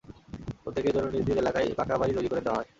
প্রত্যেকের 0.63 0.93
জন্য 0.95 1.07
নিজ 1.07 1.23
নিজ 1.27 1.37
এলাকায় 1.37 1.67
পাকা 1.79 1.95
বাড়ি 1.97 2.13
তৈরি 2.15 2.29
করে 2.31 2.41
দেওয়া 2.41 2.57
হয়। 2.57 2.67